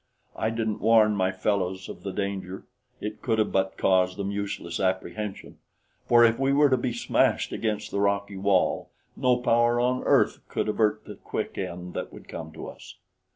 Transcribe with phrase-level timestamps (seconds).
[0.35, 2.65] I didn't warn my fellows of the danger
[2.99, 5.59] it could have but caused them useless apprehension,
[6.07, 10.39] for if we were to be smashed against the rocky wall, no power on earth
[10.47, 12.95] could avert the quick end that would come to us.